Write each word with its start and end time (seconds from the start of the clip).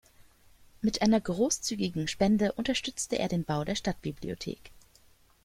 Mit 0.81 1.03
einer 1.03 1.21
großzügigen 1.21 2.07
Spende 2.07 2.53
unterstützte 2.53 3.19
er 3.19 3.27
den 3.27 3.43
Bau 3.43 3.63
der 3.63 3.75
Stadtbibliothek. 3.75 4.71